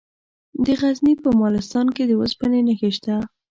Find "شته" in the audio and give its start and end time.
2.97-3.15